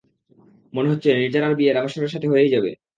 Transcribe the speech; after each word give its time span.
মনে 0.73 0.91
হচ্ছে 0.91 1.09
নির্জারার 1.15 1.57
বিয়ে 1.57 1.71
রামেশ্বরের 1.71 2.13
সাথে 2.13 2.27
হয়েই 2.29 2.53
যাবে। 2.53 2.71